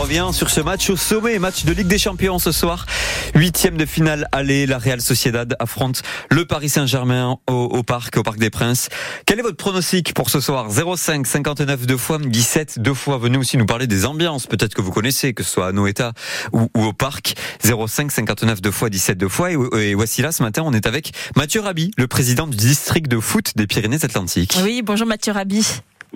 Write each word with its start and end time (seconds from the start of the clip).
On 0.00 0.04
revient 0.04 0.28
sur 0.32 0.48
ce 0.48 0.60
match 0.60 0.90
au 0.90 0.96
sommet, 0.96 1.40
match 1.40 1.64
de 1.64 1.72
Ligue 1.72 1.88
des 1.88 1.98
Champions 1.98 2.38
ce 2.38 2.52
soir. 2.52 2.86
Huitième 3.34 3.76
de 3.76 3.84
finale 3.84 4.28
aller, 4.30 4.64
la 4.64 4.78
Real 4.78 5.00
Sociedad 5.00 5.56
affronte 5.58 6.02
le 6.30 6.44
Paris 6.44 6.68
Saint-Germain 6.68 7.38
au, 7.48 7.82
parc, 7.82 8.16
au 8.16 8.22
Parc 8.22 8.38
des 8.38 8.48
Princes. 8.48 8.90
Quel 9.26 9.40
est 9.40 9.42
votre 9.42 9.56
pronostic 9.56 10.14
pour 10.14 10.30
ce 10.30 10.38
soir? 10.38 10.68
05 10.70 11.26
59 11.26 11.84
deux 11.84 11.96
fois, 11.96 12.18
17 12.18 12.78
deux 12.78 12.94
fois. 12.94 13.18
Venez 13.18 13.38
aussi 13.38 13.56
nous 13.56 13.66
parler 13.66 13.88
des 13.88 14.06
ambiances, 14.06 14.46
peut-être 14.46 14.72
que 14.72 14.82
vous 14.82 14.92
connaissez, 14.92 15.34
que 15.34 15.42
ce 15.42 15.50
soit 15.50 15.66
à 15.66 15.72
Noeta 15.72 16.12
ou, 16.52 16.70
ou, 16.76 16.84
au 16.84 16.92
parc. 16.92 17.34
05 17.64 18.12
59 18.12 18.60
deux 18.60 18.70
fois, 18.70 18.90
17 18.90 19.18
deux 19.18 19.28
fois. 19.28 19.50
Et, 19.50 19.56
et 19.80 19.94
voici 19.94 20.22
là, 20.22 20.30
ce 20.30 20.44
matin, 20.44 20.62
on 20.64 20.74
est 20.74 20.86
avec 20.86 21.10
Mathieu 21.34 21.60
Rabi, 21.60 21.90
le 21.96 22.06
président 22.06 22.46
du 22.46 22.56
district 22.56 23.08
de 23.08 23.18
foot 23.18 23.54
des 23.56 23.66
Pyrénées-Atlantiques. 23.66 24.58
Oui, 24.62 24.80
bonjour 24.82 25.08
Mathieu 25.08 25.32
Rabi. 25.32 25.66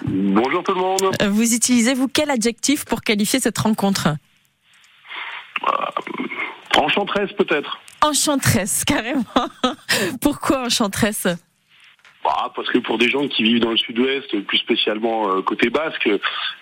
Bonjour 0.01 0.63
tout 0.63 0.73
le 0.73 0.81
monde. 0.81 1.03
Euh, 1.21 1.29
vous 1.29 1.55
utilisez, 1.55 1.95
vous, 1.95 2.09
quel 2.09 2.31
adjectif 2.31 2.85
pour 2.85 3.03
qualifier 3.03 3.41
cette 3.41 3.59
rencontre? 3.59 4.09
Euh, 5.69 5.73
Enchanteresse 6.79 7.33
peut-être. 7.33 7.79
Enchanteresse, 8.01 8.85
carrément. 8.87 9.25
Pourquoi 10.21 10.63
enchanteresse? 10.65 11.29
Bah, 12.25 12.53
parce 12.57 12.69
que 12.71 12.79
pour 12.79 12.99
des 12.99 13.11
gens 13.11 13.29
qui 13.29 13.43
vivent 13.43 13.61
dans 13.61 13.73
le 13.73 13.77
sud-ouest, 13.77 14.41
plus 14.43 14.59
spécialement 14.59 15.29
euh, 15.29 15.43
côté 15.43 15.69
basque, 15.69 16.09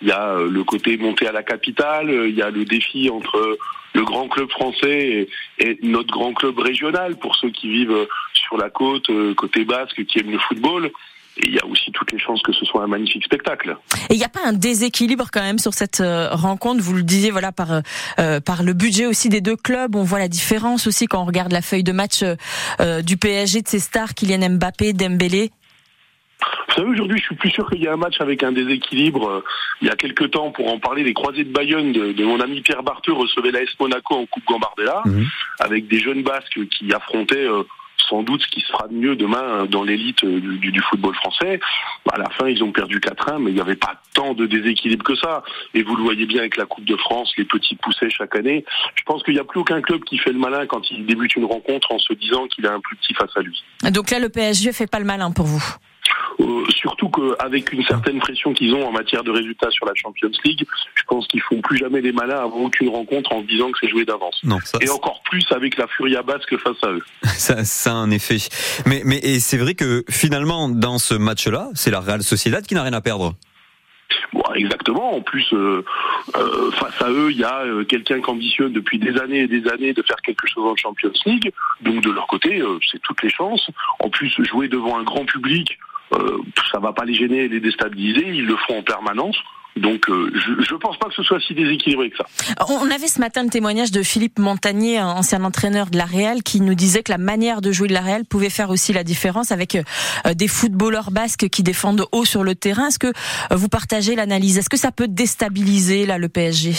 il 0.02 0.08
y 0.08 0.12
a 0.12 0.34
le 0.34 0.64
côté 0.64 0.96
monté 0.96 1.28
à 1.28 1.32
la 1.32 1.42
capitale, 1.42 2.10
il 2.10 2.34
y 2.34 2.42
a 2.42 2.50
le 2.50 2.64
défi 2.64 3.10
entre 3.10 3.58
le 3.92 4.04
grand 4.04 4.28
club 4.28 4.50
français 4.50 5.28
et, 5.58 5.68
et, 5.70 5.78
notre 5.82 6.12
grand 6.12 6.32
club 6.32 6.58
régional 6.58 7.16
pour 7.16 7.36
ceux 7.36 7.50
qui 7.50 7.68
vivent 7.68 8.08
sur 8.32 8.56
la 8.56 8.70
côte, 8.70 9.10
côté 9.36 9.64
basque, 9.64 10.04
qui 10.06 10.18
aiment 10.18 10.32
le 10.32 10.38
football. 10.38 10.90
Et 11.36 11.48
il 11.48 11.54
y 11.54 11.58
a 11.58 11.66
aussi 11.66 11.90
toutes 11.92 12.12
les 12.12 12.18
chances 12.18 12.42
que 12.42 12.52
ce 12.52 12.64
soit 12.64 12.82
un 12.82 12.86
magnifique 12.86 13.24
spectacle. 13.24 13.76
Et 14.08 14.14
il 14.14 14.18
n'y 14.18 14.24
a 14.24 14.28
pas 14.28 14.40
un 14.44 14.52
déséquilibre 14.52 15.28
quand 15.32 15.42
même 15.42 15.58
sur 15.58 15.74
cette 15.74 16.02
rencontre? 16.32 16.82
Vous 16.82 16.94
le 16.94 17.02
disiez, 17.02 17.30
voilà, 17.30 17.52
par 17.52 17.82
euh, 18.18 18.40
par 18.40 18.62
le 18.62 18.72
budget 18.72 19.06
aussi 19.06 19.28
des 19.28 19.40
deux 19.40 19.56
clubs, 19.56 19.94
on 19.94 20.02
voit 20.02 20.18
la 20.18 20.28
différence 20.28 20.86
aussi 20.86 21.06
quand 21.06 21.22
on 21.22 21.24
regarde 21.24 21.52
la 21.52 21.62
feuille 21.62 21.82
de 21.82 21.92
match 21.92 22.22
euh, 22.80 23.02
du 23.02 23.16
PSG 23.16 23.62
de 23.62 23.68
ses 23.68 23.78
stars, 23.78 24.14
Kylian 24.14 24.50
Mbappé, 24.50 24.92
Dembélé. 24.92 25.50
Vous 26.68 26.74
savez, 26.74 26.88
aujourd'hui, 26.88 27.18
je 27.18 27.24
suis 27.24 27.34
plus 27.34 27.50
sûr 27.50 27.68
qu'il 27.68 27.82
y 27.82 27.88
a 27.88 27.92
un 27.92 27.98
match 27.98 28.20
avec 28.20 28.42
un 28.42 28.52
déséquilibre. 28.52 29.42
Il 29.82 29.88
y 29.88 29.90
a 29.90 29.96
quelques 29.96 30.30
temps, 30.30 30.50
pour 30.52 30.72
en 30.72 30.78
parler, 30.78 31.02
les 31.02 31.12
croisés 31.12 31.44
de 31.44 31.52
Bayonne 31.52 31.92
de, 31.92 32.12
de 32.12 32.24
mon 32.24 32.40
ami 32.40 32.62
Pierre 32.62 32.82
Bartheux 32.82 33.12
recevaient 33.12 33.50
l'AS 33.50 33.68
Monaco 33.78 34.14
en 34.14 34.26
Coupe 34.26 34.44
Gambardella, 34.46 35.02
mmh. 35.04 35.24
avec 35.58 35.88
des 35.88 36.00
jeunes 36.00 36.22
Basques 36.22 36.60
qui 36.70 36.92
affrontaient 36.94 37.46
euh, 37.46 37.64
sans 38.08 38.22
doute 38.22 38.42
ce 38.42 38.48
qui 38.48 38.60
se 38.60 38.66
fera 38.68 38.88
de 38.88 38.94
mieux 38.94 39.16
demain 39.16 39.66
dans 39.66 39.82
l'élite 39.82 40.24
du, 40.24 40.58
du, 40.58 40.80
football 40.80 41.14
français. 41.14 41.60
À 42.12 42.18
la 42.18 42.30
fin, 42.30 42.48
ils 42.48 42.62
ont 42.62 42.72
perdu 42.72 42.98
4-1, 42.98 43.38
mais 43.38 43.50
il 43.50 43.54
n'y 43.54 43.60
avait 43.60 43.76
pas 43.76 43.94
tant 44.14 44.34
de 44.34 44.46
déséquilibre 44.46 45.04
que 45.04 45.14
ça. 45.16 45.42
Et 45.74 45.82
vous 45.82 45.96
le 45.96 46.02
voyez 46.02 46.26
bien 46.26 46.40
avec 46.40 46.56
la 46.56 46.66
Coupe 46.66 46.84
de 46.84 46.96
France, 46.96 47.32
les 47.36 47.44
petits 47.44 47.76
poussés 47.76 48.10
chaque 48.10 48.34
année. 48.36 48.64
Je 48.94 49.02
pense 49.04 49.22
qu'il 49.22 49.34
n'y 49.34 49.40
a 49.40 49.44
plus 49.44 49.60
aucun 49.60 49.80
club 49.80 50.02
qui 50.04 50.18
fait 50.18 50.32
le 50.32 50.38
malin 50.38 50.66
quand 50.66 50.90
il 50.90 51.06
débute 51.06 51.34
une 51.36 51.44
rencontre 51.44 51.92
en 51.92 51.98
se 51.98 52.12
disant 52.14 52.46
qu'il 52.46 52.66
a 52.66 52.72
un 52.72 52.80
plus 52.80 52.96
petit 52.96 53.14
face 53.14 53.30
à 53.36 53.40
lui. 53.40 53.62
Donc 53.90 54.10
là, 54.10 54.18
le 54.18 54.28
PSG 54.28 54.72
fait 54.72 54.86
pas 54.86 54.98
le 54.98 55.04
malin 55.04 55.30
pour 55.30 55.46
vous? 55.46 55.62
Euh, 56.40 56.64
surtout 56.70 57.08
qu'avec 57.08 57.72
une 57.72 57.84
certaine 57.84 58.18
pression 58.18 58.52
qu'ils 58.52 58.74
ont 58.74 58.86
en 58.86 58.92
matière 58.92 59.24
de 59.24 59.30
résultats 59.30 59.70
sur 59.70 59.86
la 59.86 59.92
Champions 59.94 60.30
League, 60.44 60.64
je 60.94 61.02
pense 61.06 61.26
qu'ils 61.26 61.42
font 61.42 61.60
plus 61.60 61.78
jamais 61.78 62.00
les 62.00 62.12
malins 62.12 62.40
avant 62.40 62.64
aucune 62.64 62.88
rencontre 62.88 63.32
en 63.32 63.42
se 63.42 63.46
disant 63.46 63.70
que 63.70 63.78
c'est 63.80 63.88
joué 63.88 64.04
d'avance. 64.04 64.42
Et 64.80 64.88
encore 64.90 65.22
plus 65.24 65.44
avec 65.50 65.76
la 65.76 65.86
Furia 65.86 66.22
basque 66.22 66.56
face 66.58 66.82
à 66.82 66.88
eux. 66.88 67.04
Ça, 67.40 67.64
ça 67.64 67.92
a 67.92 67.94
un 67.94 68.10
effet. 68.10 68.36
Mais, 68.84 69.02
mais 69.04 69.18
et 69.18 69.40
c'est 69.40 69.56
vrai 69.56 69.74
que 69.74 70.04
finalement, 70.10 70.68
dans 70.68 70.98
ce 70.98 71.14
match-là, 71.14 71.68
c'est 71.74 71.90
la 71.90 72.00
Real 72.00 72.22
Sociedad 72.22 72.66
qui 72.66 72.74
n'a 72.74 72.82
rien 72.82 72.92
à 72.92 73.00
perdre. 73.00 73.34
Bon, 74.32 74.42
exactement. 74.54 75.16
En 75.16 75.20
plus, 75.20 75.46
euh, 75.52 75.84
euh, 76.36 76.70
face 76.72 77.02
à 77.02 77.10
eux, 77.10 77.30
il 77.30 77.38
y 77.38 77.44
a 77.44 77.60
euh, 77.60 77.84
quelqu'un 77.84 78.20
qui 78.20 78.30
ambitionne 78.30 78.72
depuis 78.72 78.98
des 78.98 79.18
années 79.18 79.40
et 79.40 79.48
des 79.48 79.68
années 79.68 79.92
de 79.92 80.02
faire 80.02 80.20
quelque 80.22 80.46
chose 80.46 80.64
en 80.64 80.76
Champions 80.76 81.12
League. 81.26 81.52
Donc 81.82 82.02
de 82.02 82.10
leur 82.10 82.26
côté, 82.26 82.62
c'est 82.90 83.00
toutes 83.02 83.22
les 83.22 83.30
chances. 83.30 83.70
En 83.98 84.08
plus, 84.08 84.30
jouer 84.44 84.68
devant 84.68 84.98
un 84.98 85.02
grand 85.02 85.24
public, 85.24 85.78
euh, 86.12 86.38
ça 86.72 86.78
va 86.78 86.92
pas 86.92 87.04
les 87.04 87.14
gêner 87.14 87.44
et 87.44 87.48
les 87.48 87.60
déstabiliser. 87.60 88.26
Ils 88.28 88.46
le 88.46 88.56
font 88.66 88.78
en 88.78 88.82
permanence. 88.82 89.36
Donc 89.76 90.08
euh, 90.10 90.32
je 90.34 90.74
ne 90.74 90.78
pense 90.78 90.98
pas 90.98 91.08
que 91.08 91.14
ce 91.14 91.22
soit 91.22 91.40
si 91.40 91.54
déséquilibré 91.54 92.10
que 92.10 92.16
ça. 92.16 92.24
On 92.68 92.90
avait 92.90 93.06
ce 93.06 93.20
matin 93.20 93.44
le 93.44 93.50
témoignage 93.50 93.92
de 93.92 94.02
Philippe 94.02 94.38
Montagnier, 94.38 95.00
ancien 95.00 95.44
entraîneur 95.44 95.90
de 95.90 95.96
la 95.96 96.06
Real, 96.06 96.42
qui 96.42 96.60
nous 96.60 96.74
disait 96.74 97.02
que 97.02 97.12
la 97.12 97.18
manière 97.18 97.60
de 97.60 97.70
jouer 97.70 97.88
de 97.88 97.94
la 97.94 98.00
Real 98.00 98.24
pouvait 98.24 98.50
faire 98.50 98.70
aussi 98.70 98.92
la 98.92 99.04
différence 99.04 99.52
avec 99.52 99.76
euh, 99.76 100.34
des 100.34 100.48
footballeurs 100.48 101.10
basques 101.12 101.48
qui 101.48 101.62
défendent 101.62 102.04
haut 102.12 102.24
sur 102.24 102.42
le 102.42 102.54
terrain. 102.54 102.88
Est-ce 102.88 102.98
que 102.98 103.06
euh, 103.06 103.12
vous 103.52 103.68
partagez 103.68 104.16
l'analyse? 104.16 104.58
Est-ce 104.58 104.70
que 104.70 104.76
ça 104.76 104.90
peut 104.92 105.08
déstabiliser 105.08 106.04
là 106.04 106.18
le 106.18 106.28
PSG 106.28 106.72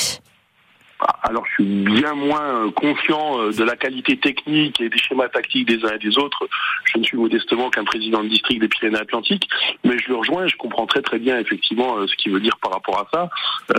alors 1.23 1.45
je 1.47 1.63
suis 1.63 1.65
bien 1.65 2.13
moins 2.13 2.71
conscient 2.71 3.49
de 3.49 3.63
la 3.63 3.75
qualité 3.75 4.17
technique 4.17 4.81
et 4.81 4.89
des 4.89 4.97
schémas 4.97 5.29
tactiques 5.29 5.67
des 5.67 5.83
uns 5.85 5.95
et 5.95 5.99
des 5.99 6.17
autres. 6.17 6.47
Je 6.85 6.97
ne 6.97 7.03
suis 7.03 7.17
modestement 7.17 7.69
qu'un 7.69 7.83
président 7.83 8.23
de 8.23 8.29
district 8.29 8.61
des 8.61 8.67
Pyrénées-Atlantiques, 8.67 9.49
mais 9.83 9.97
je 9.97 10.09
le 10.09 10.15
rejoins, 10.15 10.47
je 10.47 10.55
comprends 10.57 10.85
très 10.85 11.01
très 11.01 11.19
bien 11.19 11.39
effectivement 11.39 11.95
ce 12.07 12.15
qu'il 12.15 12.31
veut 12.31 12.39
dire 12.39 12.57
par 12.61 12.71
rapport 12.71 12.99
à 12.99 13.07
ça. 13.13 13.29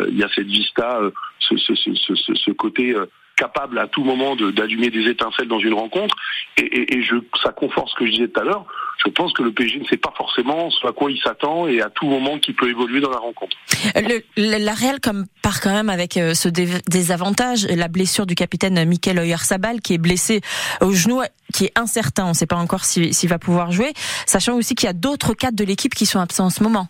Il 0.08 0.18
y 0.18 0.24
a 0.24 0.28
cette 0.34 0.46
vista, 0.46 1.00
ce, 1.38 1.56
ce, 1.56 1.74
ce, 1.74 2.34
ce 2.34 2.50
côté 2.50 2.94
capable 3.42 3.78
à 3.78 3.88
tout 3.88 4.04
moment 4.04 4.36
d'allumer 4.36 4.90
des 4.90 5.10
étincelles 5.10 5.48
dans 5.48 5.58
une 5.58 5.74
rencontre. 5.74 6.14
Et, 6.56 6.62
et, 6.62 6.96
et 6.96 7.02
je, 7.02 7.16
ça 7.42 7.50
conforte 7.50 7.88
ce 7.88 7.96
que 7.96 8.06
je 8.06 8.12
disais 8.12 8.28
tout 8.28 8.40
à 8.40 8.44
l'heure. 8.44 8.66
Je 9.04 9.10
pense 9.10 9.32
que 9.32 9.42
le 9.42 9.52
PSG 9.52 9.80
ne 9.80 9.84
sait 9.86 9.96
pas 9.96 10.12
forcément 10.16 10.70
ce 10.70 10.86
à 10.86 10.92
quoi 10.92 11.10
il 11.10 11.20
s'attend 11.20 11.66
et 11.66 11.80
à 11.82 11.90
tout 11.90 12.06
moment 12.06 12.38
qui 12.38 12.52
peut 12.52 12.68
évoluer 12.68 13.00
dans 13.00 13.10
la 13.10 13.18
rencontre. 13.18 13.56
Le, 13.96 14.22
la 14.36 14.74
Real 14.74 15.00
comme 15.00 15.26
part 15.42 15.60
quand 15.60 15.72
même 15.72 15.90
avec 15.90 16.12
ce 16.12 16.48
désavantage, 16.48 17.66
la 17.66 17.88
blessure 17.88 18.26
du 18.26 18.36
capitaine 18.36 18.84
Mikel 18.84 19.18
Oyarzabal 19.18 19.80
qui 19.80 19.94
est 19.94 19.98
blessé 19.98 20.40
au 20.80 20.92
genou, 20.92 21.22
qui 21.52 21.64
est 21.64 21.76
incertain. 21.76 22.26
On 22.26 22.28
ne 22.28 22.34
sait 22.34 22.46
pas 22.46 22.56
encore 22.56 22.84
s'il 22.84 23.12
si 23.12 23.26
va 23.26 23.40
pouvoir 23.40 23.72
jouer, 23.72 23.92
sachant 24.26 24.54
aussi 24.54 24.76
qu'il 24.76 24.86
y 24.86 24.90
a 24.90 24.94
d'autres 24.94 25.34
cadres 25.34 25.56
de 25.56 25.64
l'équipe 25.64 25.94
qui 25.94 26.06
sont 26.06 26.20
absents 26.20 26.46
en 26.46 26.50
ce 26.50 26.62
moment. 26.62 26.86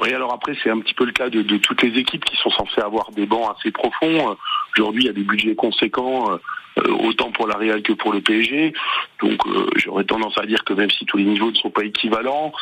Oui, 0.00 0.14
alors 0.14 0.32
après, 0.32 0.56
c'est 0.62 0.70
un 0.70 0.80
petit 0.80 0.94
peu 0.94 1.04
le 1.04 1.12
cas 1.12 1.28
de, 1.28 1.42
de, 1.42 1.58
toutes 1.58 1.82
les 1.82 1.98
équipes 2.00 2.24
qui 2.24 2.36
sont 2.36 2.50
censées 2.50 2.80
avoir 2.80 3.10
des 3.10 3.26
bancs 3.26 3.54
assez 3.58 3.70
profonds. 3.70 4.36
Aujourd'hui, 4.78 5.04
il 5.04 5.06
y 5.06 5.10
a 5.10 5.12
des 5.12 5.22
budgets 5.22 5.54
conséquents, 5.54 6.38
euh, 6.78 6.90
autant 7.04 7.30
pour 7.32 7.46
la 7.46 7.56
Real 7.56 7.82
que 7.82 7.92
pour 7.92 8.12
le 8.12 8.20
PSG. 8.20 8.72
Donc, 9.20 9.46
euh, 9.46 9.66
j'aurais 9.76 10.04
tendance 10.04 10.38
à 10.38 10.46
dire 10.46 10.64
que 10.64 10.72
même 10.72 10.90
si 10.90 11.04
tous 11.04 11.18
les 11.18 11.24
niveaux 11.24 11.50
ne 11.50 11.56
sont 11.56 11.70
pas 11.70 11.84
équivalents, 11.84 12.52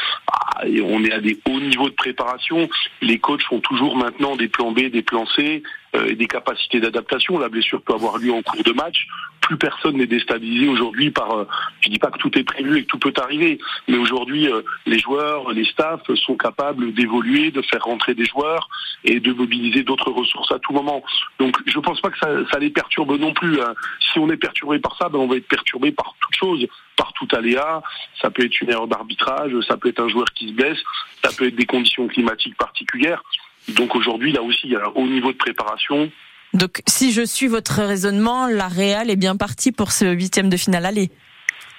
et 0.66 0.80
on 0.82 1.04
est 1.04 1.12
à 1.12 1.20
des 1.20 1.38
hauts 1.48 1.60
niveaux 1.60 1.88
de 1.88 1.94
préparation. 1.94 2.68
Les 3.02 3.18
coachs 3.18 3.42
font 3.42 3.60
toujours 3.60 3.96
maintenant 3.96 4.36
des 4.36 4.48
plans 4.48 4.72
B, 4.72 4.90
des 4.90 5.02
plans 5.02 5.26
C 5.36 5.62
euh, 5.94 6.08
et 6.08 6.14
des 6.14 6.26
capacités 6.26 6.80
d'adaptation. 6.80 7.38
La 7.38 7.48
blessure 7.48 7.82
peut 7.82 7.94
avoir 7.94 8.18
lieu 8.18 8.32
en 8.32 8.42
cours 8.42 8.62
de 8.62 8.72
match. 8.72 9.06
Plus 9.50 9.58
personne 9.58 9.96
n'est 9.96 10.06
déstabilisé 10.06 10.68
aujourd'hui 10.68 11.10
par. 11.10 11.32
Euh, 11.32 11.44
je 11.80 11.88
dis 11.88 11.98
pas 11.98 12.12
que 12.12 12.18
tout 12.18 12.38
est 12.38 12.44
prévu 12.44 12.78
et 12.78 12.82
que 12.84 12.86
tout 12.86 13.00
peut 13.00 13.12
arriver, 13.20 13.58
mais 13.88 13.96
aujourd'hui, 13.96 14.46
euh, 14.46 14.62
les 14.86 15.00
joueurs, 15.00 15.50
les 15.50 15.64
staffs 15.64 16.08
sont 16.14 16.36
capables 16.36 16.94
d'évoluer, 16.94 17.50
de 17.50 17.60
faire 17.62 17.82
rentrer 17.82 18.14
des 18.14 18.26
joueurs 18.26 18.68
et 19.02 19.18
de 19.18 19.32
mobiliser 19.32 19.82
d'autres 19.82 20.12
ressources 20.12 20.52
à 20.52 20.60
tout 20.60 20.72
moment. 20.72 21.02
Donc, 21.40 21.56
je 21.66 21.80
pense 21.80 22.00
pas 22.00 22.10
que 22.10 22.18
ça, 22.18 22.28
ça 22.52 22.60
les 22.60 22.70
perturbe 22.70 23.18
non 23.18 23.32
plus. 23.32 23.60
Hein. 23.60 23.74
Si 24.12 24.20
on 24.20 24.30
est 24.30 24.36
perturbé 24.36 24.78
par 24.78 24.96
ça, 24.96 25.08
ben 25.08 25.18
on 25.18 25.26
va 25.26 25.34
être 25.34 25.48
perturbé 25.48 25.90
par 25.90 26.14
toute 26.20 26.36
chose, 26.36 26.68
par 26.94 27.12
tout 27.14 27.26
aléa. 27.32 27.82
Ça 28.22 28.30
peut 28.30 28.44
être 28.44 28.60
une 28.60 28.70
erreur 28.70 28.86
d'arbitrage, 28.86 29.50
ça 29.66 29.76
peut 29.76 29.88
être 29.88 30.00
un 30.00 30.08
joueur 30.08 30.26
qui 30.32 30.50
se 30.50 30.52
blesse, 30.52 30.78
ça 31.24 31.32
peut 31.36 31.48
être 31.48 31.56
des 31.56 31.66
conditions 31.66 32.06
climatiques 32.06 32.56
particulières. 32.56 33.24
Donc 33.70 33.96
aujourd'hui, 33.96 34.30
là 34.30 34.42
aussi, 34.42 34.60
il 34.68 34.70
y 34.70 34.76
a 34.76 34.84
un 34.84 34.92
haut 34.94 35.08
niveau 35.08 35.32
de 35.32 35.38
préparation. 35.38 36.08
Donc 36.52 36.82
si 36.88 37.12
je 37.12 37.22
suis 37.22 37.46
votre 37.46 37.82
raisonnement, 37.82 38.46
la 38.46 38.68
Real 38.68 39.10
est 39.10 39.16
bien 39.16 39.36
partie 39.36 39.72
pour 39.72 39.92
ce 39.92 40.06
huitième 40.06 40.48
de 40.48 40.56
finale 40.56 40.86
aller. 40.86 41.10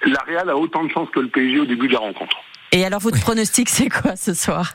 La 0.04 0.20
Real 0.26 0.48
a 0.48 0.56
autant 0.56 0.84
de 0.84 0.90
chances 0.90 1.08
que 1.10 1.20
le 1.20 1.28
PSG 1.28 1.60
au 1.60 1.66
début 1.66 1.88
de 1.88 1.92
la 1.92 2.00
rencontre. 2.00 2.36
Et 2.72 2.84
alors 2.84 3.00
votre 3.00 3.20
pronostic, 3.20 3.68
c'est 3.68 3.88
quoi 3.88 4.16
ce 4.16 4.32
soir? 4.34 4.74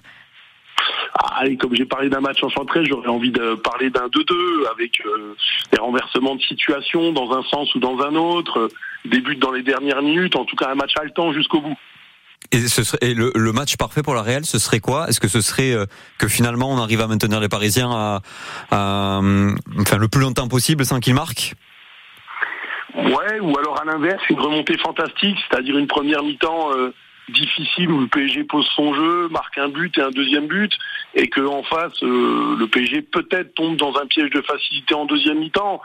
Ah, 1.20 1.48
et 1.48 1.58
comme 1.58 1.76
j'ai 1.76 1.86
parlé 1.86 2.10
d'un 2.10 2.20
match 2.20 2.44
encentré, 2.44 2.86
j'aurais 2.86 3.08
envie 3.08 3.32
de 3.32 3.56
parler 3.56 3.90
d'un 3.90 4.08
2-2 4.08 4.70
avec 4.72 5.02
euh, 5.06 5.36
des 5.72 5.80
renversements 5.80 6.36
de 6.36 6.42
situation 6.42 7.12
dans 7.12 7.32
un 7.32 7.44
sens 7.44 7.74
ou 7.74 7.80
dans 7.80 8.00
un 8.02 8.16
autre, 8.16 8.70
des 9.06 9.20
buts 9.20 9.36
dans 9.36 9.52
les 9.52 9.64
dernières 9.64 10.04
minutes, 10.04 10.36
en 10.36 10.46
tout 10.46 10.56
cas 10.56 10.70
un 10.70 10.76
match 10.76 10.94
haletant 11.00 11.34
jusqu'au 11.34 11.62
bout. 11.62 11.78
Et, 12.52 13.14
le, 13.14 13.52
match 13.52 13.76
parfait 13.76 14.04
pour 14.04 14.16
la 14.16 14.22
Real, 14.22 14.46
ce 14.46 14.58
serait 14.58 14.80
quoi? 14.80 15.10
Est-ce 15.10 15.20
que 15.20 15.28
ce 15.28 15.42
serait 15.42 15.74
euh, 15.74 15.86
que 16.18 16.28
finalement 16.30 16.72
on 16.72 16.78
arrive 16.78 17.02
à 17.02 17.08
maintenir 17.08 17.42
les 17.42 17.50
Parisiens 17.50 17.92
à, 17.92 18.22
à 18.72 19.20
enfin 19.80 19.98
le 19.98 20.08
plus 20.08 20.22
longtemps 20.22 20.48
possible 20.48 20.86
sans 20.86 21.00
qu'ils 21.00 21.14
marquent? 21.14 21.56
Ouais, 22.96 23.40
ou 23.42 23.58
alors 23.58 23.80
à 23.82 23.86
l'inverse, 23.86 24.24
une 24.30 24.40
remontée 24.40 24.78
fantastique, 24.78 25.38
c'est-à-dire 25.50 25.78
une 25.78 25.88
première 25.88 26.24
mi-temps 26.24 26.72
euh, 26.74 26.94
difficile 27.30 27.92
où 27.92 28.00
le 28.00 28.08
PSG 28.08 28.46
pose 28.46 28.68
son 28.76 28.94
jeu, 28.94 29.28
marque 29.30 29.58
un 29.58 29.70
but 29.70 29.96
et 29.98 30.02
un 30.02 30.10
deuxième 30.12 30.48
but, 30.48 30.72
et 31.14 31.28
que 31.28 31.42
en 31.42 31.64
face 31.64 32.02
euh, 32.04 32.56
le 32.58 32.68
PSG 32.68 33.02
peut-être 33.02 33.54
tombe 33.56 33.76
dans 33.76 33.96
un 33.98 34.08
piège 34.08 34.30
de 34.32 34.42
facilité 34.42 34.94
en 34.94 35.06
deuxième 35.06 35.40
mi-temps. 35.40 35.82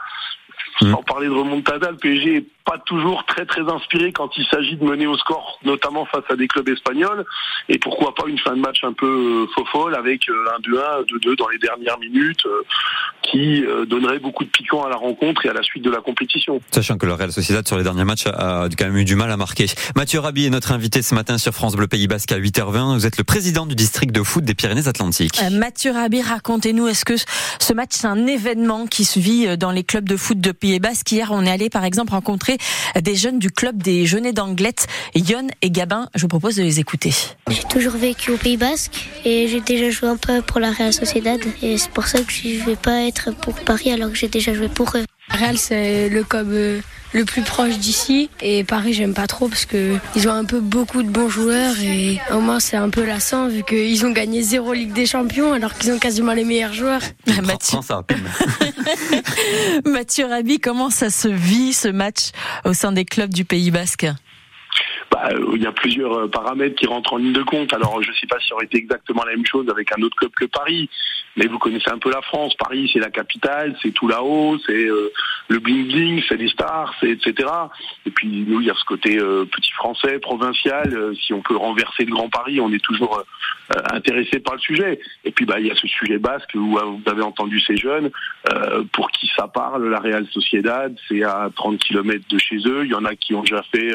Mmh. 0.81 0.91
Sans 0.91 1.03
parler 1.03 1.27
de 1.27 1.33
remontada, 1.33 1.91
le 1.91 1.97
PSG 1.97 2.35
est 2.37 2.45
pas 2.65 2.77
toujours 2.79 3.25
très 3.25 3.45
très 3.45 3.61
inspiré 3.61 4.11
quand 4.11 4.35
il 4.37 4.45
s'agit 4.47 4.75
de 4.75 4.83
mener 4.83 5.05
au 5.05 5.17
score, 5.17 5.59
notamment 5.63 6.05
face 6.05 6.23
à 6.29 6.35
des 6.35 6.47
clubs 6.47 6.67
espagnols. 6.67 7.25
Et 7.69 7.77
pourquoi 7.77 8.15
pas 8.15 8.23
une 8.27 8.39
fin 8.39 8.55
de 8.55 8.61
match 8.61 8.83
un 8.83 8.93
peu 8.93 9.47
faux 9.53 9.65
folle 9.65 9.95
avec 9.95 10.27
un 10.29 10.59
2-1, 10.61 11.05
2-2 11.05 11.35
dans 11.37 11.49
les 11.49 11.59
dernières 11.59 11.99
minutes, 11.99 12.45
qui 13.23 13.63
donnerait 13.89 14.19
beaucoup 14.19 14.43
de 14.43 14.49
piquant 14.49 14.83
à 14.83 14.89
la 14.89 14.95
rencontre 14.95 15.45
et 15.45 15.49
à 15.49 15.53
la 15.53 15.63
suite 15.63 15.83
de 15.83 15.89
la 15.89 16.01
compétition. 16.01 16.59
Sachant 16.71 16.97
que 16.97 17.05
le 17.05 17.13
Real 17.13 17.31
Sociedad 17.31 17.67
sur 17.67 17.77
les 17.77 17.83
derniers 17.83 18.03
matchs 18.03 18.27
a 18.27 18.67
quand 18.77 18.85
même 18.85 18.97
eu 18.97 19.05
du 19.05 19.15
mal 19.15 19.31
à 19.31 19.37
marquer. 19.37 19.65
Mathieu 19.95 20.19
Rabi 20.19 20.45
est 20.45 20.49
notre 20.49 20.71
invité 20.71 21.01
ce 21.01 21.15
matin 21.15 21.37
sur 21.37 21.53
France 21.53 21.75
Bleu 21.75 21.87
Pays 21.87 22.07
Basque 22.07 22.31
à 22.31 22.39
8h20. 22.39 22.95
Vous 22.95 23.05
êtes 23.05 23.17
le 23.17 23.23
président 23.23 23.65
du 23.65 23.75
district 23.75 24.11
de 24.11 24.23
foot 24.23 24.43
des 24.43 24.53
Pyrénées-Atlantiques. 24.53 25.39
Euh, 25.41 25.49
Mathieu 25.49 25.91
Rabi, 25.91 26.21
racontez-nous, 26.21 26.87
est-ce 26.87 27.05
que 27.05 27.15
ce 27.17 27.73
match 27.73 27.91
c'est 27.91 28.07
un 28.07 28.27
événement 28.27 28.87
qui 28.87 29.05
se 29.05 29.19
vit 29.19 29.47
euh, 29.47 29.55
dans 29.55 29.71
les 29.71 29.83
clubs 29.83 30.07
de 30.07 30.17
foot 30.17 30.39
de 30.39 30.51
Pays 30.51 30.79
Basque 30.79 31.11
Hier, 31.11 31.29
on 31.31 31.45
est 31.45 31.51
allé 31.51 31.69
par 31.69 31.85
exemple 31.85 32.11
rencontrer 32.11 32.57
des 32.99 33.15
jeunes 33.15 33.39
du 33.39 33.51
club 33.51 33.81
des 33.81 34.05
Jeunets 34.05 34.33
d'Anglette, 34.33 34.87
Yon 35.15 35.47
et 35.61 35.69
Gabin. 35.69 36.09
Je 36.15 36.21
vous 36.21 36.27
propose 36.27 36.55
de 36.55 36.63
les 36.63 36.79
écouter. 36.79 37.11
J'ai 37.49 37.63
toujours 37.63 37.93
vécu 37.93 38.31
au 38.31 38.37
Pays 38.37 38.57
Basque 38.57 39.07
et 39.25 39.47
j'ai 39.47 39.61
déjà 39.61 39.89
joué 39.89 40.09
un 40.09 40.17
peu 40.17 40.41
pour 40.41 40.59
la 40.59 40.71
Real 40.71 40.93
Sociedad 40.93 41.39
et 41.61 41.77
c'est 41.77 41.91
pour 41.91 42.07
ça 42.07 42.19
que 42.19 42.31
je 42.31 42.59
ne 42.59 42.65
vais 42.65 42.75
pas 42.75 43.01
être 43.03 43.12
pour 43.41 43.55
Paris 43.55 43.91
alors 43.91 44.09
que 44.09 44.15
j'ai 44.15 44.27
déjà 44.27 44.53
joué 44.53 44.69
pour 44.69 44.91
eux. 44.95 45.05
Real, 45.29 45.57
c'est 45.57 46.09
le 46.09 46.23
club 46.23 46.49
euh, 46.51 46.81
le 47.13 47.25
plus 47.25 47.41
proche 47.41 47.77
d'ici. 47.77 48.29
Et 48.41 48.63
Paris, 48.63 48.93
j'aime 48.93 49.13
pas 49.13 49.27
trop 49.27 49.47
parce 49.47 49.65
que 49.65 49.97
ils 50.15 50.27
ont 50.27 50.33
un 50.33 50.45
peu 50.45 50.59
beaucoup 50.59 51.01
de 51.01 51.09
bons 51.09 51.29
joueurs 51.29 51.79
et 51.79 52.19
au 52.31 52.39
moins 52.39 52.59
c'est 52.59 52.77
un 52.77 52.89
peu 52.89 53.05
lassant 53.05 53.47
vu 53.47 53.63
qu'ils 53.63 54.05
ont 54.05 54.11
gagné 54.11 54.41
zéro 54.41 54.73
Ligue 54.73 54.93
des 54.93 55.05
Champions 55.05 55.53
alors 55.53 55.73
qu'ils 55.75 55.91
ont 55.91 55.99
quasiment 55.99 56.33
les 56.33 56.43
meilleurs 56.43 56.73
joueurs. 56.73 57.01
Mathieu... 57.43 57.79
Mathieu 59.85 60.25
Rabi, 60.25 60.59
comment 60.59 60.89
ça 60.89 61.09
se 61.09 61.27
vit 61.27 61.73
ce 61.73 61.87
match 61.87 62.31
au 62.65 62.73
sein 62.73 62.91
des 62.91 63.05
clubs 63.05 63.33
du 63.33 63.45
Pays 63.45 63.71
Basque? 63.71 64.07
Il 65.31 65.61
y 65.61 65.67
a 65.67 65.71
plusieurs 65.71 66.13
euh, 66.13 66.27
paramètres 66.27 66.75
qui 66.75 66.87
rentrent 66.87 67.13
en 67.13 67.17
ligne 67.17 67.33
de 67.33 67.43
compte. 67.43 67.73
Alors, 67.73 68.01
je 68.01 68.09
ne 68.09 68.15
sais 68.15 68.27
pas 68.27 68.39
si 68.39 68.49
ça 68.49 68.55
aurait 68.55 68.65
été 68.65 68.77
exactement 68.77 69.23
la 69.23 69.31
même 69.35 69.45
chose 69.45 69.69
avec 69.69 69.91
un 69.97 70.01
autre 70.01 70.15
club 70.15 70.31
que 70.31 70.45
Paris, 70.45 70.89
mais 71.35 71.47
vous 71.47 71.59
connaissez 71.59 71.89
un 71.89 71.97
peu 71.97 72.11
la 72.11 72.21
France. 72.21 72.55
Paris, 72.55 72.89
c'est 72.91 72.99
la 72.99 73.09
capitale, 73.09 73.75
c'est 73.81 73.91
tout 73.91 74.07
là-haut, 74.07 74.57
c'est 74.65 74.85
euh, 74.85 75.11
le 75.49 75.59
bling 75.59 75.87
bling, 75.87 76.23
c'est 76.27 76.37
les 76.37 76.49
stars, 76.49 76.93
c'est 76.99 77.09
etc. 77.09 77.49
Et 78.05 78.11
puis 78.11 78.27
nous, 78.47 78.61
il 78.61 78.67
y 78.67 78.69
a 78.69 78.75
ce 78.75 78.85
côté 78.85 79.19
euh, 79.19 79.45
petit 79.45 79.71
français, 79.73 80.19
provincial. 80.19 81.13
si 81.15 81.33
on 81.33 81.41
peut 81.41 81.55
renverser 81.55 82.05
le 82.05 82.11
Grand 82.11 82.29
Paris, 82.29 82.59
on 82.59 82.71
est 82.71 82.83
toujours 82.83 83.23
intéressé 83.91 84.39
par 84.39 84.55
le 84.55 84.59
sujet. 84.59 84.99
Et 85.23 85.31
puis, 85.31 85.45
bah, 85.45 85.59
il 85.59 85.67
y 85.67 85.71
a 85.71 85.75
ce 85.75 85.87
sujet 85.87 86.17
basque 86.17 86.51
où 86.55 86.77
vous 86.77 87.01
avez 87.05 87.21
entendu 87.21 87.59
ces 87.59 87.77
jeunes 87.77 88.11
pour 88.91 89.09
qui 89.11 89.29
ça 89.35 89.47
parle. 89.47 89.89
La 89.89 89.99
Real 89.99 90.27
Sociedad, 90.27 90.95
c'est 91.07 91.23
à 91.23 91.49
30 91.55 91.79
km 91.79 92.23
de 92.29 92.37
chez 92.37 92.57
eux. 92.65 92.85
Il 92.85 92.91
y 92.91 92.95
en 92.95 93.05
a 93.05 93.15
qui 93.15 93.33
ont 93.33 93.41
déjà 93.41 93.63
fait 93.71 93.91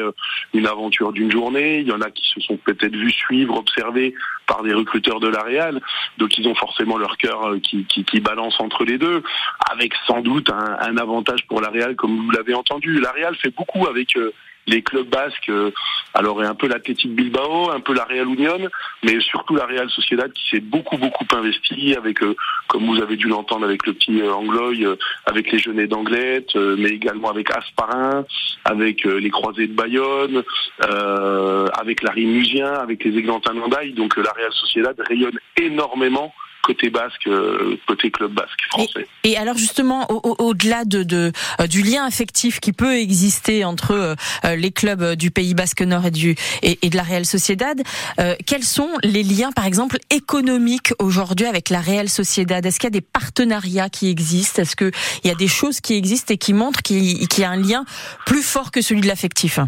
une 0.53 0.67
aventure 0.67 1.13
d'une 1.13 1.31
journée. 1.31 1.79
Il 1.79 1.87
y 1.87 1.91
en 1.91 2.01
a 2.01 2.09
qui 2.09 2.27
se 2.27 2.39
sont 2.41 2.57
peut-être 2.57 2.95
vus 2.95 3.11
suivre, 3.11 3.57
observer 3.57 4.13
par 4.49 4.63
des 4.63 4.73
recruteurs 4.73 5.19
de 5.19 5.27
la 5.27 5.41
Real. 5.43 5.79
Donc 6.17 6.37
ils 6.37 6.47
ont 6.47 6.55
forcément 6.55 6.97
leur 6.97 7.15
cœur 7.17 7.51
euh, 7.51 7.59
qui, 7.59 8.19
balance 8.19 8.59
entre 8.59 8.83
les 8.83 8.97
deux, 8.97 9.23
avec 9.71 9.93
sans 10.07 10.21
doute 10.21 10.49
un, 10.49 10.97
avantage 10.97 11.45
pour 11.47 11.61
la 11.61 11.69
Real, 11.69 11.95
comme 11.95 12.17
vous 12.17 12.31
l'avez 12.31 12.53
entendu. 12.53 12.99
La 12.99 13.11
Real 13.11 13.35
fait 13.35 13.55
beaucoup 13.55 13.87
avec 13.87 14.17
euh, 14.17 14.33
les 14.69 14.81
clubs 14.81 15.09
basques, 15.09 15.49
euh, 15.49 15.71
alors 16.13 16.41
un 16.41 16.55
peu 16.55 16.67
l'Athletic 16.67 17.13
Bilbao, 17.13 17.71
un 17.71 17.79
peu 17.79 17.93
la 17.93 18.05
Real 18.05 18.27
Union, 18.27 18.69
mais 19.03 19.19
surtout 19.19 19.55
la 19.55 19.65
Real 19.65 19.89
Sociedad 19.89 20.31
qui 20.31 20.49
s'est 20.49 20.61
beaucoup 20.61 20.97
beaucoup 20.97 21.25
investi 21.33 21.95
avec, 21.95 22.21
euh, 22.23 22.35
comme 22.67 22.85
vous 22.85 23.01
avez 23.01 23.15
dû 23.15 23.27
l'entendre 23.27 23.65
avec 23.65 23.85
le 23.85 23.93
petit 23.93 24.21
euh, 24.21 24.33
Angloy, 24.33 24.85
avec 25.25 25.51
les 25.51 25.59
Jeunets 25.59 25.87
d'Anglette, 25.87 26.55
mais 26.55 26.89
également 26.89 27.29
avec 27.29 27.51
Asparin, 27.51 28.25
avec 28.65 29.03
les 29.03 29.29
Croisés 29.29 29.67
de 29.67 29.73
Bayonne, 29.73 30.43
avec 30.79 32.03
la 32.03 32.11
Rimusien, 32.11 32.73
avec 32.73 33.03
les 33.03 33.17
Églantins 33.17 33.53
d'Andaille. 33.53 33.93
Donc 33.93 34.17
la 34.17 34.31
Real 34.31 34.51
Sociedad 34.53 34.95
rayonne 34.99 35.39
énormément 35.57 36.33
côté 36.63 36.89
basque, 36.89 37.27
euh, 37.27 37.77
côté 37.87 38.11
club 38.11 38.33
basque 38.33 38.59
français. 38.69 39.07
Et, 39.23 39.37
alors 39.37 39.57
justement, 39.57 40.07
au-delà 40.09 40.85
de, 40.85 41.31
euh, 41.59 41.67
du 41.67 41.81
lien 41.81 42.05
affectif 42.05 42.59
qui 42.59 42.73
peut 42.73 42.95
exister 42.95 43.65
entre 43.65 44.15
euh, 44.45 44.55
les 44.55 44.71
clubs 44.71 45.15
du 45.15 45.31
Pays 45.31 45.53
Basque 45.53 45.81
Nord 45.81 46.05
et 46.05 46.11
du 46.11 46.35
et, 46.61 46.89
de 46.89 46.95
la 46.95 47.03
Real 47.03 47.25
Sociedad, 47.25 47.81
quels 48.45 48.63
sont 48.63 48.89
les 49.03 49.23
liens, 49.23 49.51
par 49.51 49.65
exemple, 49.65 49.97
économiques 50.09 50.93
aujourd'hui 50.99 51.45
avec 51.45 51.69
la 51.69 51.81
Real 51.81 52.09
Sociedad? 52.09 52.65
Est-ce 52.65 52.79
qu'il 52.79 52.87
y 52.87 52.87
a 52.87 52.99
des 52.99 53.01
partenariats 53.01 53.89
qui 53.89 54.09
existent? 54.09 54.61
Est-ce 54.61 54.75
qu'il 54.75 54.91
y 55.23 55.29
a 55.29 55.35
des 55.35 55.47
choses 55.47 55.81
qui 55.81 55.95
existent 55.95 56.33
et 56.33 56.37
qui 56.37 56.53
montrent 56.53 56.81
qu'il 56.81 57.27
y 57.37 57.43
a 57.43 57.49
un 57.49 57.57
lien 57.57 57.85
plus 58.25 58.43
fort 58.43 58.71
que 58.71 58.81
celui 58.81 59.01
de 59.01 59.07
l'affectif? 59.07 59.59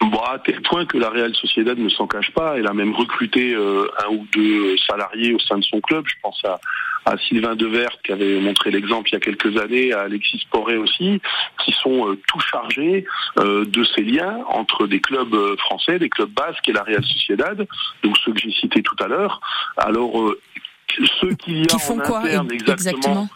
Bon, 0.00 0.20
à 0.20 0.38
tel 0.38 0.62
point 0.62 0.86
que 0.86 0.96
la 0.96 1.10
Real 1.10 1.34
Sociedad 1.34 1.76
ne 1.76 1.88
s'en 1.88 2.06
cache 2.06 2.30
pas. 2.30 2.56
Elle 2.56 2.68
a 2.68 2.72
même 2.72 2.94
recruté 2.94 3.52
euh, 3.54 3.88
un 4.06 4.12
ou 4.12 4.26
deux 4.32 4.76
salariés 4.78 5.34
au 5.34 5.40
sein 5.40 5.58
de 5.58 5.64
son 5.64 5.80
club. 5.80 6.04
Je 6.06 6.14
pense 6.22 6.40
à, 6.44 6.60
à 7.04 7.18
Sylvain 7.18 7.56
Devert 7.56 7.90
qui 8.04 8.12
avait 8.12 8.38
montré 8.40 8.70
l'exemple 8.70 9.08
il 9.10 9.14
y 9.14 9.16
a 9.16 9.20
quelques 9.20 9.56
années, 9.60 9.92
à 9.92 10.02
Alexis 10.02 10.46
Poré 10.52 10.76
aussi, 10.76 11.20
qui 11.64 11.72
sont 11.72 12.08
euh, 12.08 12.20
tout 12.28 12.38
chargés 12.38 13.06
euh, 13.40 13.64
de 13.64 13.82
ces 13.82 14.02
liens 14.02 14.38
entre 14.48 14.86
des 14.86 15.00
clubs 15.00 15.34
français, 15.58 15.98
des 15.98 16.08
clubs 16.08 16.30
basques 16.30 16.68
et 16.68 16.72
la 16.72 16.84
Real 16.84 17.04
Sociedad, 17.04 17.66
donc 18.04 18.16
ceux 18.24 18.32
que 18.32 18.38
j'ai 18.38 18.52
cités 18.52 18.82
tout 18.82 18.96
à 19.00 19.08
l'heure. 19.08 19.40
Alors, 19.76 20.32
ceux 21.20 21.34
qui 21.34 21.62
y 21.62 21.66
a 21.70 21.92
en 21.92 21.98
interne 21.98 22.52
exactement 22.52 23.28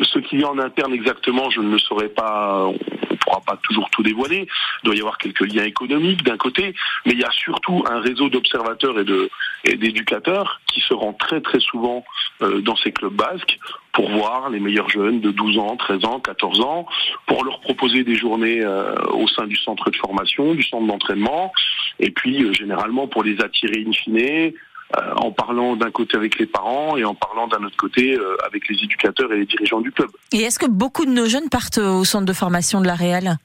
ce 0.00 0.18
qu'il 0.18 0.40
y 0.40 0.44
a 0.44 0.48
en 0.48 0.58
interne 0.58 0.92
exactement, 0.92 1.50
je 1.50 1.60
ne 1.60 1.70
le 1.70 1.78
saurais 1.78 2.08
pas, 2.08 2.64
on 2.66 2.72
ne 2.72 3.16
pourra 3.16 3.40
pas 3.40 3.58
toujours 3.62 3.90
tout 3.90 4.02
dévoiler. 4.02 4.46
Il 4.82 4.86
doit 4.86 4.94
y 4.94 5.00
avoir 5.00 5.18
quelques 5.18 5.52
liens 5.52 5.64
économiques 5.64 6.22
d'un 6.22 6.36
côté, 6.36 6.74
mais 7.04 7.12
il 7.12 7.18
y 7.18 7.24
a 7.24 7.30
surtout 7.30 7.84
un 7.90 8.00
réseau 8.00 8.28
d'observateurs 8.28 8.96
et 9.64 9.76
d'éducateurs 9.76 10.60
qui 10.66 10.80
se 10.80 10.94
rend 10.94 11.12
très 11.12 11.40
très 11.40 11.60
souvent 11.60 12.04
euh, 12.42 12.60
dans 12.60 12.76
ces 12.76 12.92
clubs 12.92 13.12
basques 13.12 13.58
pour 13.92 14.08
voir 14.08 14.50
les 14.50 14.60
meilleurs 14.60 14.88
jeunes 14.88 15.20
de 15.20 15.30
12 15.30 15.58
ans, 15.58 15.76
13 15.76 16.04
ans, 16.04 16.20
14 16.20 16.60
ans, 16.60 16.86
pour 17.26 17.44
leur 17.44 17.60
proposer 17.60 18.04
des 18.04 18.14
journées 18.14 18.62
euh, 18.62 18.94
au 19.12 19.26
sein 19.26 19.46
du 19.46 19.56
centre 19.56 19.90
de 19.90 19.96
formation, 19.96 20.54
du 20.54 20.62
centre 20.62 20.86
d'entraînement, 20.86 21.52
et 21.98 22.10
puis 22.10 22.44
euh, 22.44 22.52
généralement 22.52 23.08
pour 23.08 23.24
les 23.24 23.40
attirer 23.42 23.84
in 23.86 23.92
fine, 23.92 24.52
en 25.16 25.30
parlant 25.30 25.76
d'un 25.76 25.90
côté 25.90 26.16
avec 26.16 26.38
les 26.38 26.46
parents 26.46 26.96
et 26.96 27.04
en 27.04 27.14
parlant 27.14 27.46
d'un 27.46 27.62
autre 27.64 27.76
côté 27.76 28.16
euh, 28.16 28.36
avec 28.46 28.68
les 28.68 28.76
éducateurs 28.82 29.32
et 29.32 29.38
les 29.38 29.46
dirigeants 29.46 29.80
du 29.80 29.92
club. 29.92 30.10
Et 30.32 30.42
est-ce 30.42 30.58
que 30.58 30.66
beaucoup 30.66 31.06
de 31.06 31.10
nos 31.10 31.26
jeunes 31.26 31.48
partent 31.48 31.78
au 31.78 32.04
centre 32.04 32.26
de 32.26 32.32
formation 32.32 32.80
de 32.80 32.86
la 32.86 32.94
Réal 32.94 33.36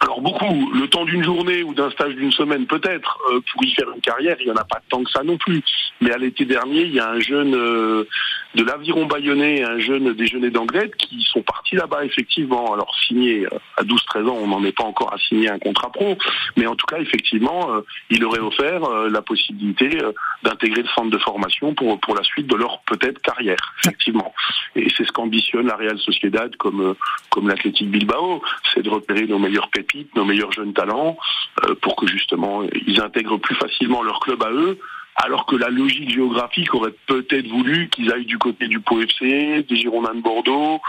alors 0.00 0.20
beaucoup, 0.20 0.70
le 0.74 0.88
temps 0.88 1.06
d'une 1.06 1.24
journée 1.24 1.62
ou 1.62 1.72
d'un 1.72 1.90
stage 1.90 2.14
d'une 2.16 2.30
semaine 2.30 2.66
peut-être, 2.66 3.18
euh, 3.32 3.40
pour 3.50 3.64
y 3.64 3.72
faire 3.72 3.86
une 3.94 4.02
carrière, 4.02 4.36
il 4.40 4.44
n'y 4.44 4.52
en 4.52 4.56
a 4.56 4.64
pas 4.64 4.82
tant 4.90 5.02
que 5.02 5.10
ça 5.10 5.22
non 5.22 5.38
plus. 5.38 5.62
Mais 6.02 6.12
à 6.12 6.18
l'été 6.18 6.44
dernier, 6.44 6.82
il 6.82 6.92
y 6.92 7.00
a 7.00 7.08
un 7.08 7.18
jeune 7.18 7.54
euh, 7.54 8.06
de 8.54 8.62
l'aviron 8.62 9.06
bayonnais, 9.06 9.64
un 9.64 9.78
jeune 9.78 10.12
déjeuner 10.12 10.50
d'Anglette 10.50 10.96
qui 10.96 11.26
sont 11.32 11.40
partis 11.40 11.55
là-bas 11.74 12.04
effectivement. 12.04 12.74
Alors 12.74 12.94
signé 13.06 13.46
euh, 13.46 13.58
à 13.76 13.82
12-13 13.82 14.28
ans, 14.28 14.38
on 14.40 14.48
n'en 14.48 14.64
est 14.64 14.76
pas 14.76 14.84
encore 14.84 15.12
à 15.12 15.18
signer 15.18 15.50
un 15.50 15.58
contrat 15.58 15.90
pro, 15.90 16.16
mais 16.56 16.66
en 16.66 16.76
tout 16.76 16.86
cas 16.86 16.98
effectivement, 16.98 17.68
il 18.10 18.24
aurait 18.24 18.40
offert 18.40 18.88
la 19.08 19.22
possibilité 19.22 19.98
d'intégrer 20.42 20.82
le 20.82 20.88
centre 20.88 21.10
de 21.10 21.18
formation 21.18 21.74
pour 21.74 21.98
pour 22.00 22.14
la 22.14 22.22
suite 22.22 22.46
de 22.46 22.54
leur 22.54 22.80
peut-être 22.82 23.20
carrière, 23.20 23.74
effectivement. 23.84 24.32
Et 24.74 24.88
c'est 24.96 25.04
ce 25.04 25.12
qu'ambitionne 25.12 25.66
la 25.66 25.76
Real 25.76 25.98
Sociedad 25.98 26.54
comme 26.56 26.94
comme 27.30 27.48
l'Athletic 27.48 27.90
Bilbao, 27.90 28.42
c'est 28.72 28.82
de 28.82 28.90
repérer 28.90 29.26
nos 29.26 29.38
meilleurs 29.38 29.68
pépites 29.68 29.96
nos 30.14 30.24
meilleurs 30.24 30.52
jeunes 30.52 30.72
talents, 30.72 31.16
euh, 31.64 31.74
pour 31.80 31.96
que 31.96 32.06
justement 32.06 32.62
ils 32.86 33.00
intègrent 33.00 33.38
plus 33.38 33.54
facilement 33.54 34.02
leur 34.02 34.20
club 34.20 34.42
à 34.42 34.50
eux, 34.50 34.78
alors 35.16 35.46
que 35.46 35.56
la 35.56 35.70
logique 35.70 36.10
géographique 36.10 36.74
aurait 36.74 36.94
peut-être 37.06 37.48
voulu 37.48 37.88
qu'ils 37.88 38.12
aillent 38.12 38.26
du 38.26 38.38
côté 38.38 38.68
du 38.68 38.80
Pau 38.80 39.00
FC, 39.00 39.64
des 39.68 39.76
Girondins 39.76 40.14
de 40.14 40.20
Bordeaux 40.20 40.80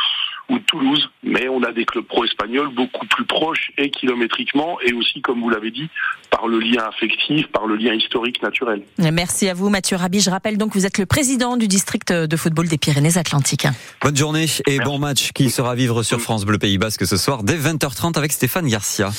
ou 0.49 0.59
de 0.59 0.63
Toulouse. 0.63 1.09
Mais 1.23 1.47
on 1.49 1.63
a 1.63 1.71
des 1.71 1.85
clubs 1.85 2.05
pro-espagnols 2.05 2.73
beaucoup 2.73 3.05
plus 3.07 3.25
proches 3.25 3.71
et 3.77 3.89
kilométriquement 3.89 4.79
et 4.81 4.93
aussi, 4.93 5.21
comme 5.21 5.41
vous 5.41 5.49
l'avez 5.49 5.71
dit, 5.71 5.89
par 6.29 6.47
le 6.47 6.59
lien 6.59 6.83
affectif, 6.87 7.47
par 7.47 7.67
le 7.67 7.75
lien 7.75 7.93
historique 7.93 8.41
naturel. 8.41 8.83
Merci 8.97 9.49
à 9.49 9.53
vous 9.53 9.69
Mathieu 9.69 9.97
Rabi. 9.97 10.19
Je 10.19 10.29
rappelle 10.29 10.57
donc 10.57 10.73
que 10.73 10.77
vous 10.77 10.85
êtes 10.85 10.97
le 10.97 11.05
président 11.05 11.57
du 11.57 11.67
district 11.67 12.11
de 12.11 12.37
football 12.37 12.67
des 12.67 12.77
Pyrénées-Atlantiques. 12.77 13.67
Bonne 14.01 14.15
journée 14.15 14.45
et 14.65 14.79
bon 14.79 14.99
match 14.99 15.31
qui 15.33 15.49
sera 15.49 15.75
vivre 15.75 16.03
sur 16.03 16.19
France 16.19 16.45
Bleu 16.45 16.57
Pays 16.57 16.77
Basque 16.77 17.05
ce 17.05 17.17
soir 17.17 17.43
dès 17.43 17.57
20h30 17.57 18.17
avec 18.17 18.31
Stéphane 18.31 18.67
Garcia. 18.67 19.09